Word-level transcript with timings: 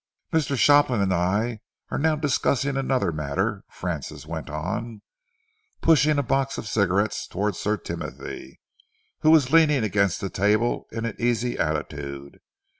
"Mr. 0.33 0.57
Shopland 0.57 1.03
and 1.03 1.13
I 1.13 1.59
are 1.91 1.99
now 1.99 2.15
discussing 2.15 2.75
another 2.75 3.11
matter," 3.11 3.63
Francis 3.69 4.25
went 4.25 4.49
on, 4.49 5.03
pushing 5.79 6.17
a 6.17 6.23
box 6.23 6.57
of 6.57 6.67
cigarettes 6.67 7.27
towards 7.27 7.59
Sir 7.59 7.77
Timothy, 7.77 8.59
who 9.19 9.29
was 9.29 9.51
leaning 9.51 9.83
against 9.83 10.19
the 10.19 10.31
table 10.31 10.87
in 10.91 11.05
an 11.05 11.15
easy 11.19 11.55
attitude. 11.55 12.39